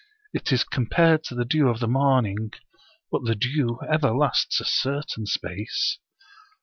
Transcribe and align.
It 0.33 0.51
is 0.51 0.63
compared 0.63 1.23
to 1.25 1.35
the 1.35 1.45
dew 1.45 1.69
of 1.69 1.79
the 1.79 1.87
morning, 1.87 2.53
but 3.11 3.23
the 3.23 3.35
dew 3.35 3.77
ever 3.87 4.09
lasts 4.09 4.59
a 4.59 4.65
certain 4.65 5.27
space. 5.27 5.99